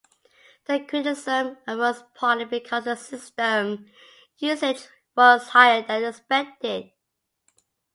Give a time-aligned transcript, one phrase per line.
[0.65, 3.85] The criticism arose partly because the system
[4.39, 6.89] usage was higher than expected.